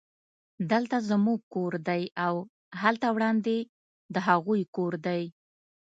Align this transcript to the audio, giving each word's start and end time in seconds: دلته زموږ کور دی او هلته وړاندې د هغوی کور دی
دلته 0.71 0.97
زموږ 1.09 1.39
کور 1.53 1.73
دی 1.87 2.03
او 2.25 2.35
هلته 2.81 3.07
وړاندې 3.15 3.57
د 4.13 4.15
هغوی 4.27 4.61
کور 4.75 4.93
دی 5.07 5.23